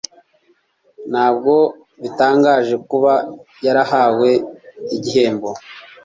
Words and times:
Ntabwo 1.11 1.53
bitangaje 2.01 2.75
kuba 2.89 3.13
yarahawe 3.65 4.31
igihembo 4.95 5.49